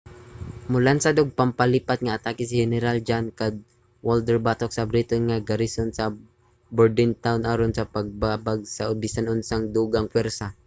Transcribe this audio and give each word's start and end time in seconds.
molansad 0.73 1.15
og 1.21 1.27
pampalipat 1.37 1.99
nga 2.01 2.15
atake 2.17 2.43
si 2.45 2.55
heneral 2.61 2.97
john 3.07 3.25
cadwalder 3.39 4.37
batok 4.45 4.71
sa 4.73 4.87
briton 4.91 5.23
nga 5.25 5.45
garison 5.49 5.89
sa 5.93 6.05
bordentown 6.75 7.41
aron 7.51 7.71
sa 7.75 7.89
pagbabag 7.95 8.59
sa 8.75 8.83
bisan 9.03 9.29
unsang 9.35 9.63
dugang 9.75 10.07
pwersa 10.13 10.47